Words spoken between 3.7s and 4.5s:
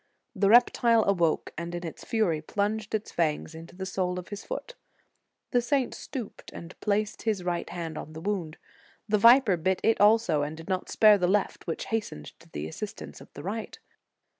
the sole of his